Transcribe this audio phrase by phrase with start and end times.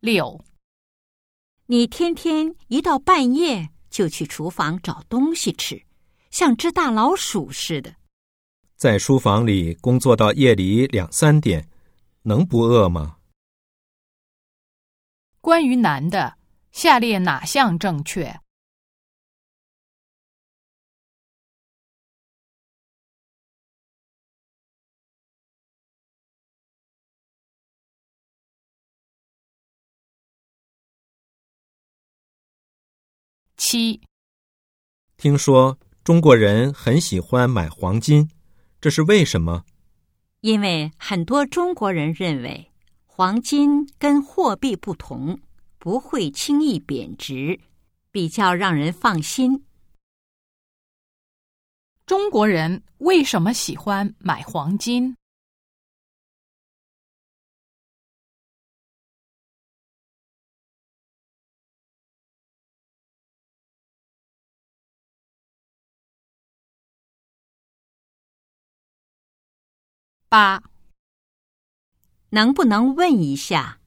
[0.00, 0.44] 六，
[1.66, 5.84] 你天天一到半夜就去厨房找东西吃，
[6.30, 7.96] 像只大老鼠似的。
[8.76, 11.68] 在书房里工作到夜里两三点，
[12.22, 13.16] 能不饿吗？
[15.40, 16.38] 关于男的，
[16.70, 18.40] 下列哪项正确？
[33.70, 34.00] 七，
[35.18, 38.30] 听说中国人很喜欢买黄金，
[38.80, 39.62] 这是为什么？
[40.40, 42.72] 因为很多中国人认为
[43.04, 45.38] 黄金跟货币不同，
[45.78, 47.60] 不会轻易贬值，
[48.10, 49.62] 比较让人放心。
[52.06, 55.14] 中国人为什么喜欢买黄金？
[70.30, 70.62] 八，
[72.28, 73.80] 能不能问一下，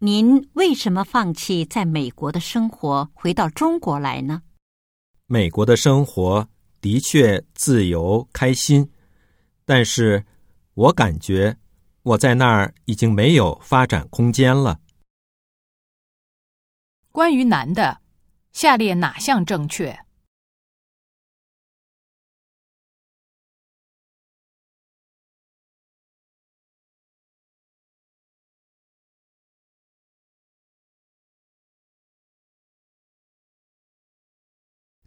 [0.00, 4.42] 您为什么放弃在美国的生活，回到中国来呢？
[5.26, 6.48] 美国的生活
[6.80, 8.90] 的确自由开心，
[9.64, 10.24] 但是
[10.74, 11.56] 我感觉
[12.02, 14.80] 我在那儿已经没有发展空间了。
[17.12, 18.00] 关于男的，
[18.50, 19.96] 下列哪项正确？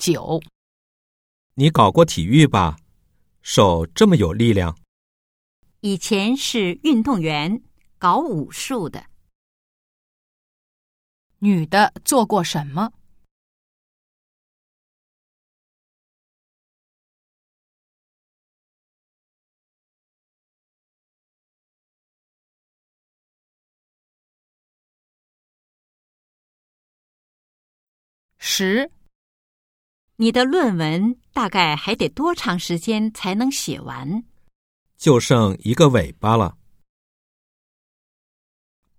[0.00, 0.40] 九，
[1.56, 2.78] 你搞过体育吧？
[3.42, 4.78] 手这么有力量。
[5.80, 7.62] 以前是运动员，
[7.98, 9.04] 搞武术的。
[11.40, 12.90] 女的做过什么？
[28.38, 28.90] 十。
[30.20, 34.22] 你的论文大概还得多长时间才能写完？
[34.98, 36.58] 就剩一个尾巴了。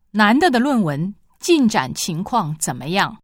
[0.10, 3.21] 男的的论文进展情况怎么样？